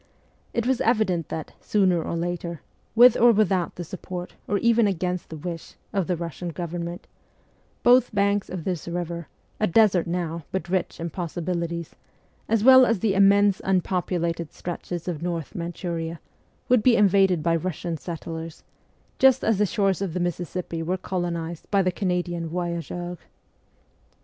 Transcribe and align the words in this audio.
It 0.51 0.65
was 0.65 0.81
evident 0.81 1.29
that, 1.29 1.53
sooner 1.61 2.01
or 2.01 2.15
later 2.15 2.61
with 2.95 3.15
or 3.15 3.31
without 3.31 3.75
the 3.75 3.83
support, 3.83 4.33
or 4.47 4.57
even 4.57 4.87
against 4.87 5.29
the 5.29 5.37
wish, 5.37 5.75
of 5.93 6.07
the 6.07 6.15
Russian 6.15 6.49
Government 6.49 7.05
both 7.83 8.11
banks 8.11 8.49
of 8.49 8.63
this 8.63 8.87
river, 8.87 9.27
a 9.59 9.67
desert 9.67 10.07
now 10.07 10.43
but 10.51 10.69
rich 10.69 10.99
in 10.99 11.11
possibilities, 11.11 11.95
as 12.49 12.63
well 12.63 12.83
as 12.83 12.97
the 13.01 13.13
immense 13.13 13.61
unpopulated 13.63 14.51
stretches 14.53 15.07
of 15.07 15.21
North 15.21 15.53
Manchuria, 15.53 16.19
would 16.67 16.81
be 16.81 16.95
invaded 16.95 17.43
by 17.43 17.55
Russian 17.55 17.95
settlers, 17.95 18.63
just 19.19 19.43
as 19.43 19.59
the 19.59 19.67
shores 19.67 20.01
of 20.01 20.15
the 20.15 20.19
Mississippi 20.19 20.81
were 20.81 20.97
colonized 20.97 21.69
by 21.69 21.83
the 21.83 21.91
Canadian 21.91 22.47
voyageurs. 22.49 23.19